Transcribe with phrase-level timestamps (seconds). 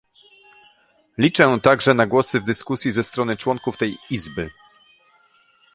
[1.17, 4.49] Liczę także na głosy w dyskusji ze strony członków tej Izby